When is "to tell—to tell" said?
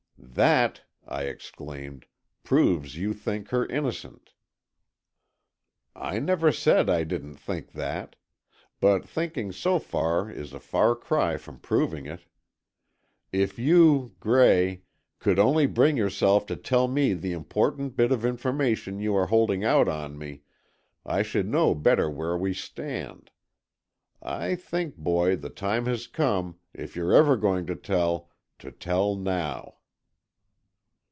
27.65-29.15